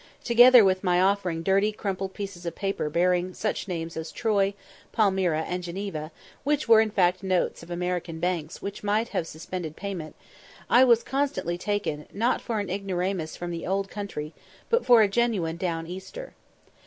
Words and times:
together 0.23 0.65
with 0.65 0.83
my 0.83 0.99
offering 0.99 1.43
dirty 1.43 1.71
crumpled 1.71 2.15
pieces 2.15 2.43
of 2.43 2.55
paper 2.55 2.89
bearing 2.89 3.35
such 3.35 3.67
names 3.67 3.95
as 3.95 4.11
Troy, 4.11 4.55
Palmyra, 4.91 5.41
and 5.43 5.61
Geneva, 5.61 6.11
which 6.43 6.67
were 6.67 6.81
in 6.81 6.89
fact 6.89 7.21
notes 7.21 7.61
of 7.61 7.69
American 7.69 8.19
banks 8.19 8.63
which 8.63 8.81
might 8.81 9.09
have 9.09 9.27
suspended 9.27 9.75
payment, 9.75 10.15
I 10.71 10.83
was 10.83 11.03
constantly 11.03 11.59
taken, 11.59 12.07
not 12.11 12.41
for 12.41 12.59
an 12.59 12.67
ignoramus 12.67 13.35
from 13.37 13.51
the 13.51 13.67
"Old 13.67 13.91
Country," 13.91 14.33
but 14.71 14.83
for 14.87 15.03
a 15.03 15.07
"genuine 15.07 15.57
Down 15.57 15.85
Easter." 15.85 16.33